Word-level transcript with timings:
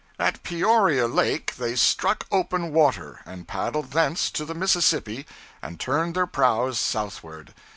At 0.17 0.41
Peoria 0.41 1.07
Lake 1.07 1.57
they 1.57 1.75
struck 1.75 2.25
open 2.31 2.73
water, 2.73 3.21
and 3.23 3.47
paddled 3.47 3.91
thence 3.91 4.31
to 4.31 4.45
the 4.45 4.55
Mississippi 4.55 5.27
and 5.61 5.79
turned 5.79 6.15
their 6.15 6.25
prows 6.25 6.79
southward. 6.79 7.53